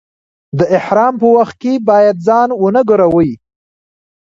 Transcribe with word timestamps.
د 0.57 0.59
احرام 0.77 1.13
په 1.21 1.27
وخت 1.35 1.55
کې 1.61 1.73
باید 1.89 2.15
ځان 2.27 2.49
و 2.59 2.65
نه 2.75 2.81
ګروئ. 2.89 3.31